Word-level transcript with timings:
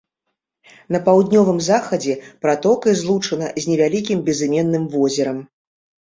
На 0.93 0.99
паўднёвым 1.07 1.59
захадзе 1.65 2.13
пратокай 2.45 2.93
злучана 3.01 3.51
з 3.65 3.71
невялікім 3.73 4.23
безыменным 4.31 4.83
возерам. 4.95 5.37